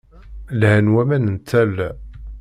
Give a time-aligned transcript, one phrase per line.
[0.59, 1.89] Lhan waman n tala.